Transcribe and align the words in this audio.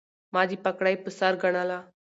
ما 0.33 0.41
دې 0.49 0.57
پګړۍ 0.63 0.95
په 1.03 1.09
سر 1.17 1.33
ګنله 1.41 1.79